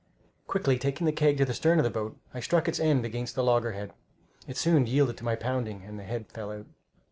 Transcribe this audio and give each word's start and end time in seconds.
Quickly 0.47 0.79
taking 0.79 1.05
the 1.05 1.11
keg 1.11 1.37
to 1.37 1.45
the 1.45 1.53
stern 1.53 1.77
of 1.77 1.83
the 1.83 1.91
boat, 1.91 2.17
I 2.33 2.39
struck 2.39 2.67
its 2.67 2.79
end 2.79 3.05
against 3.05 3.35
the 3.35 3.43
loggerhead. 3.43 3.93
It 4.47 4.57
soon 4.57 4.87
yielded 4.87 5.15
to 5.17 5.23
my 5.23 5.35
pounding, 5.35 5.83
and 5.83 5.99
the 5.99 6.03
head 6.05 6.27
fell 6.31 6.51
out. 6.51 6.65